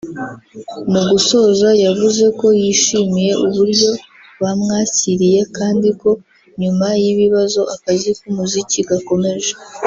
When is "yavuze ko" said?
1.85-2.47